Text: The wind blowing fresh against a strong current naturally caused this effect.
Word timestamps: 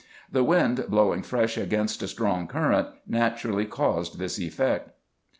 The 0.31 0.43
wind 0.43 0.85
blowing 0.89 1.21
fresh 1.21 1.59
against 1.59 2.01
a 2.01 2.07
strong 2.07 2.47
current 2.47 2.87
naturally 3.05 3.65
caused 3.67 4.17
this 4.17 4.39
effect. 4.39 4.89